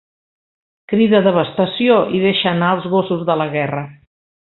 Crida 0.93 1.19
'devastació!' 1.27 1.99
i 2.21 2.25
deixa 2.25 2.49
anar 2.55 2.73
els 2.79 2.91
gossos 2.97 3.25
de 3.33 3.37
la 3.45 3.51
guerra. 3.57 3.87